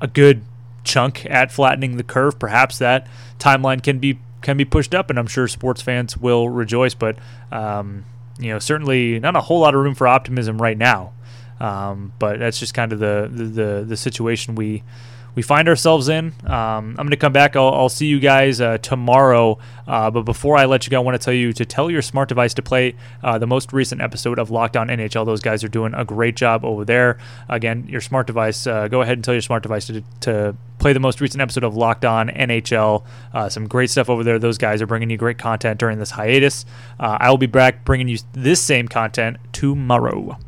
a 0.00 0.06
good 0.06 0.42
chunk 0.84 1.24
at 1.26 1.50
flattening 1.50 1.96
the 1.96 2.02
curve, 2.02 2.38
perhaps 2.38 2.78
that 2.78 3.06
timeline 3.38 3.82
can 3.82 3.98
be 3.98 4.18
can 4.42 4.56
be 4.58 4.64
pushed 4.64 4.94
up, 4.94 5.08
and 5.08 5.18
I'm 5.18 5.26
sure 5.26 5.48
sports 5.48 5.80
fans 5.80 6.18
will 6.18 6.50
rejoice. 6.50 6.92
But 6.94 7.16
um, 7.50 8.04
you 8.38 8.50
know, 8.50 8.58
certainly 8.58 9.18
not 9.18 9.34
a 9.34 9.40
whole 9.40 9.60
lot 9.60 9.74
of 9.74 9.80
room 9.80 9.94
for 9.94 10.06
optimism 10.06 10.60
right 10.60 10.76
now. 10.76 11.13
Um, 11.64 12.12
but 12.18 12.38
that's 12.38 12.58
just 12.58 12.74
kind 12.74 12.92
of 12.92 12.98
the, 12.98 13.30
the, 13.32 13.84
the, 13.88 13.96
situation 13.96 14.54
we 14.54 14.82
we 15.34 15.42
find 15.42 15.66
ourselves 15.66 16.08
in. 16.08 16.26
Um, 16.44 16.90
I'm 16.90 16.94
going 16.94 17.10
to 17.10 17.16
come 17.16 17.32
back. 17.32 17.56
I'll, 17.56 17.72
I'll, 17.72 17.88
see 17.88 18.06
you 18.06 18.20
guys 18.20 18.60
uh, 18.60 18.78
tomorrow. 18.78 19.58
Uh, 19.86 20.10
but 20.10 20.22
before 20.22 20.56
I 20.56 20.66
let 20.66 20.86
you 20.86 20.90
go, 20.90 20.98
I 20.98 21.00
want 21.00 21.20
to 21.20 21.24
tell 21.24 21.34
you 21.34 21.52
to 21.54 21.64
tell 21.64 21.90
your 21.90 22.02
smart 22.02 22.28
device 22.28 22.54
to 22.54 22.62
play 22.62 22.94
uh, 23.22 23.38
the 23.38 23.46
most 23.46 23.72
recent 23.72 24.00
episode 24.00 24.38
of 24.38 24.50
Locked 24.50 24.76
On 24.76 24.88
NHL. 24.88 25.26
Those 25.26 25.40
guys 25.40 25.64
are 25.64 25.68
doing 25.68 25.94
a 25.94 26.04
great 26.04 26.36
job 26.36 26.64
over 26.64 26.84
there. 26.84 27.18
Again, 27.48 27.86
your 27.88 28.00
smart 28.00 28.26
device, 28.26 28.66
uh, 28.66 28.86
go 28.88 29.00
ahead 29.00 29.14
and 29.14 29.24
tell 29.24 29.34
your 29.34 29.40
smart 29.40 29.62
device 29.62 29.86
to, 29.86 30.04
to 30.20 30.54
play 30.78 30.92
the 30.92 31.00
most 31.00 31.20
recent 31.20 31.40
episode 31.40 31.64
of 31.64 31.74
Locked 31.74 32.04
On 32.04 32.28
NHL. 32.28 33.04
Uh, 33.32 33.48
some 33.48 33.66
great 33.66 33.90
stuff 33.90 34.08
over 34.10 34.22
there. 34.22 34.38
Those 34.38 34.58
guys 34.58 34.82
are 34.82 34.86
bringing 34.86 35.10
you 35.10 35.16
great 35.16 35.38
content 35.38 35.80
during 35.80 35.98
this 35.98 36.10
hiatus. 36.12 36.64
Uh, 37.00 37.16
I 37.18 37.30
will 37.30 37.38
be 37.38 37.46
back 37.46 37.84
bringing 37.84 38.06
you 38.06 38.18
this 38.34 38.60
same 38.60 38.86
content 38.86 39.38
tomorrow. 39.52 40.38